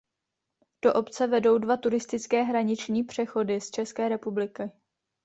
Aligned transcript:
Do 0.83 0.93
obce 0.93 1.27
vedou 1.27 1.57
dva 1.57 1.77
turistické 1.77 2.43
hraniční 2.43 3.03
přechody 3.03 3.61
z 3.61 3.71
České 3.71 4.09
republiky. 4.09 4.71